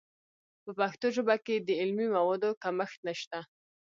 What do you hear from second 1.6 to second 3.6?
علمي موادو کمښت نشته.